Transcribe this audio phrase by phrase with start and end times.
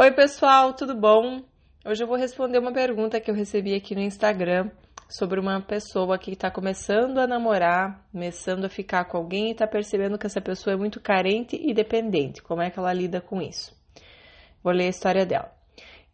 [0.00, 1.42] Oi, pessoal, tudo bom?
[1.84, 4.70] Hoje eu vou responder uma pergunta que eu recebi aqui no Instagram
[5.08, 9.66] sobre uma pessoa que está começando a namorar, começando a ficar com alguém e está
[9.66, 12.40] percebendo que essa pessoa é muito carente e dependente.
[12.40, 13.76] Como é que ela lida com isso?
[14.62, 15.52] Vou ler a história dela.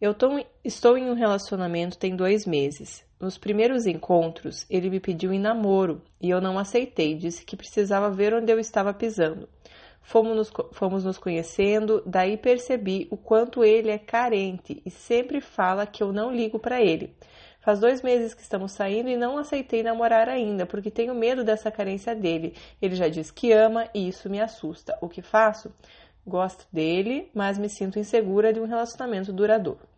[0.01, 3.05] Eu tô, estou em um relacionamento tem dois meses.
[3.19, 7.13] Nos primeiros encontros, ele me pediu em namoro e eu não aceitei.
[7.13, 9.47] Disse que precisava ver onde eu estava pisando.
[10.05, 15.87] Fomos nos, fomos nos conhecendo, daí percebi o quanto ele é carente e sempre fala
[15.87, 17.15] que eu não ligo para ele.
[17.59, 21.71] Faz dois meses que estamos saindo e não aceitei namorar ainda, porque tenho medo dessa
[21.71, 22.53] carência dele.
[22.79, 24.95] Ele já diz que ama e isso me assusta.
[25.01, 25.73] O que faço?
[26.23, 29.89] Gosto dele, mas me sinto insegura de um relacionamento duradouro.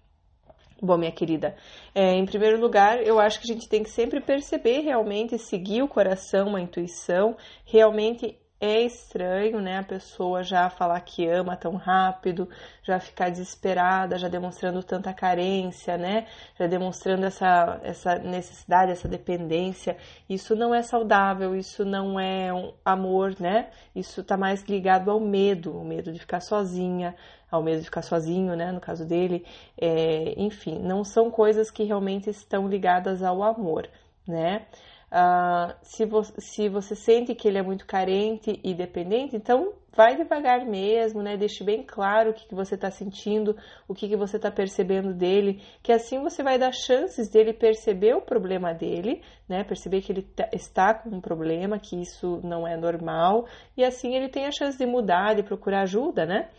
[0.82, 1.54] Bom, minha querida,
[1.94, 5.82] é, em primeiro lugar, eu acho que a gente tem que sempre perceber realmente, seguir
[5.82, 7.36] o coração, a intuição,
[7.66, 9.78] realmente é estranho, né?
[9.78, 12.50] A pessoa já falar que ama tão rápido,
[12.84, 16.26] já ficar desesperada, já demonstrando tanta carência, né?
[16.58, 19.96] Já demonstrando essa, essa necessidade, essa dependência.
[20.28, 23.70] Isso não é saudável, isso não é um amor, né?
[23.96, 27.16] Isso tá mais ligado ao medo, o medo de ficar sozinha,
[27.52, 28.72] ao medo de ficar sozinho, né?
[28.72, 29.46] No caso dele,
[29.80, 33.88] é, enfim, não são coisas que realmente estão ligadas ao amor,
[34.28, 34.66] né?
[35.10, 40.18] Uh, se, vo se você sente que ele é muito carente e dependente, então vai
[40.18, 41.38] devagar mesmo, né?
[41.38, 43.56] Deixe bem claro o que, que você está sentindo,
[43.88, 48.16] o que, que você está percebendo dele, que assim você vai dar chances dele perceber
[48.16, 49.64] o problema dele, né?
[49.64, 54.28] Perceber que ele está com um problema, que isso não é normal, e assim ele
[54.28, 56.50] tem a chance de mudar, de procurar ajuda, né?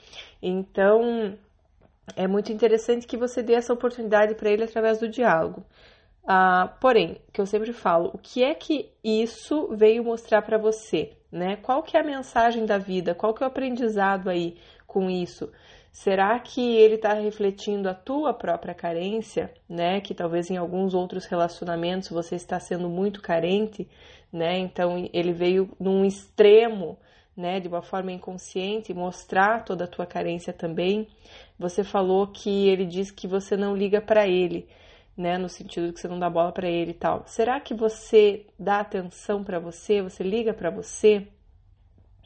[0.42, 1.36] Então
[2.16, 5.62] é muito interessante que você dê essa oportunidade para ele através do diálogo.
[6.28, 11.12] Uh, porém, que eu sempre falo, o que é que isso veio mostrar para você,
[11.32, 11.56] né?
[11.56, 13.14] Qual que é a mensagem da vida?
[13.14, 15.50] Qual que é o aprendizado aí com isso?
[15.90, 20.02] Será que ele está refletindo a tua própria carência, né?
[20.02, 23.88] Que talvez em alguns outros relacionamentos você está sendo muito carente,
[24.30, 24.58] né?
[24.58, 26.98] Então ele veio num extremo,
[27.34, 27.58] né?
[27.58, 31.08] De uma forma inconsciente, mostrar toda a tua carência também.
[31.58, 34.68] Você falou que ele diz que você não liga para ele
[35.18, 37.24] né, no sentido de que você não dá bola para ele e tal.
[37.26, 40.00] Será que você dá atenção para você?
[40.00, 41.26] Você liga para você?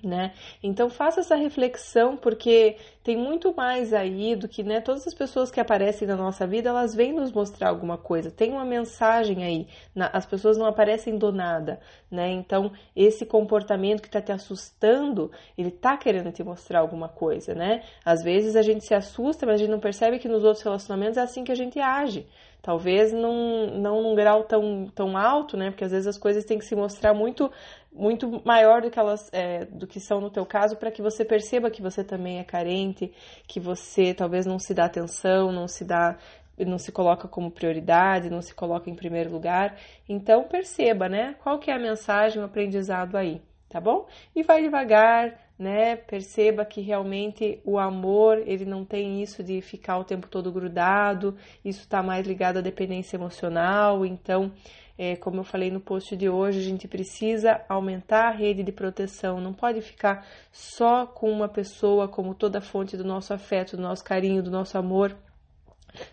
[0.05, 0.33] Né?
[0.61, 5.49] Então faça essa reflexão porque tem muito mais aí do que né, todas as pessoas
[5.49, 9.69] que aparecem na nossa vida elas vêm nos mostrar alguma coisa tem uma mensagem aí
[10.13, 11.79] as pessoas não aparecem do nada
[12.11, 17.55] né então esse comportamento que está te assustando ele está querendo te mostrar alguma coisa
[17.55, 20.65] né às vezes a gente se assusta mas a gente não percebe que nos outros
[20.65, 22.27] relacionamentos é assim que a gente age
[22.63, 25.71] Talvez num, não num grau tão, tão alto, né?
[25.71, 27.51] Porque às vezes as coisas têm que se mostrar muito
[27.93, 31.25] muito maior do que elas é, do que são no teu caso para que você
[31.25, 33.13] perceba que você também é carente,
[33.47, 36.17] que você talvez não se dá atenção, não se dá
[36.59, 39.77] não se coloca como prioridade, não se coloca em primeiro lugar.
[40.09, 41.35] Então perceba, né?
[41.43, 44.07] Qual que é a mensagem, o aprendizado aí, tá bom?
[44.37, 45.97] E vai devagar, né?
[45.97, 51.35] Perceba que realmente o amor, ele não tem isso de ficar o tempo todo grudado,
[51.65, 54.05] isso está mais ligado à dependência emocional.
[54.05, 54.53] Então,
[54.99, 58.73] é, como eu falei no post de hoje, a gente precisa aumentar a rede de
[58.73, 63.83] proteção, não pode ficar só com uma pessoa como toda fonte do nosso afeto, do
[63.83, 65.17] nosso carinho, do nosso amor.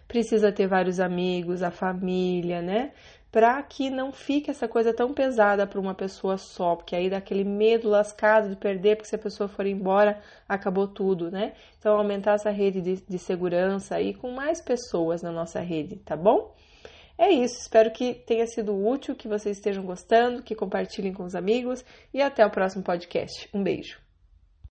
[0.08, 2.92] Precisa ter vários amigos, a família, né?
[3.32, 7.18] Para que não fique essa coisa tão pesada para uma pessoa só, porque aí dá
[7.18, 11.54] aquele medo lascado de perder, porque se a pessoa for embora, acabou tudo, né?
[11.78, 16.16] Então, aumentar essa rede de, de segurança aí com mais pessoas na nossa rede, tá
[16.16, 16.54] bom?
[17.18, 21.36] É isso, espero que tenha sido útil, que vocês estejam gostando, que compartilhem com os
[21.36, 23.50] amigos e até o próximo podcast.
[23.54, 24.09] Um beijo!